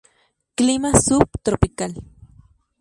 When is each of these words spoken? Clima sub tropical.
Clima 0.57 0.89
sub 0.99 1.27
tropical. 1.43 1.93